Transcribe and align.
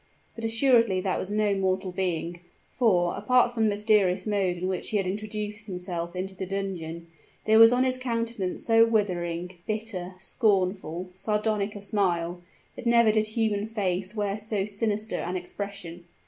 But 0.33 0.43
assuredly 0.43 0.99
that 1.01 1.19
was 1.19 1.29
no 1.29 1.53
mortal 1.53 1.91
being; 1.91 2.39
for, 2.71 3.15
apart 3.15 3.53
from 3.53 3.65
the 3.65 3.69
mysterious 3.69 4.25
mode 4.25 4.57
in 4.57 4.67
which 4.67 4.89
he 4.89 4.97
had 4.97 5.05
introduced 5.05 5.67
himself 5.67 6.15
into 6.15 6.33
the 6.33 6.47
dungeon, 6.47 7.05
there 7.45 7.59
was 7.59 7.71
on 7.71 7.83
his 7.83 7.99
countenance 7.99 8.65
so 8.65 8.83
withering 8.83 9.59
bitter 9.67 10.15
scornful 10.19 11.11
sardonic 11.13 11.75
a 11.75 11.83
smile, 11.83 12.41
that 12.75 12.87
never 12.87 13.11
did 13.11 13.27
human 13.27 13.67
face 13.67 14.15
wear 14.15 14.39
so 14.39 14.65
sinister 14.65 15.17
an 15.17 15.35
expression. 15.35 16.05